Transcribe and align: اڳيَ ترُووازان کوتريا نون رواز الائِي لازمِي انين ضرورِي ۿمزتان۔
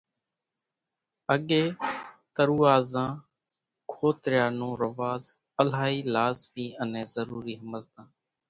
اڳيَ 1.33 1.63
ترُووازان 2.35 3.11
کوتريا 3.91 4.45
نون 4.59 4.73
رواز 4.83 5.23
الائِي 5.61 5.97
لازمِي 6.13 6.65
انين 6.83 7.07
ضرورِي 7.15 7.55
ۿمزتان۔ 7.63 8.07